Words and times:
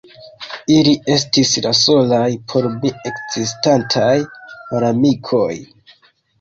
Ili 0.75 0.93
estis 1.15 1.51
la 1.65 1.73
solaj 1.81 2.23
por 2.55 2.67
mi 2.79 2.93
ekzistantaj 3.11 4.11
malamikoj. 4.33 5.55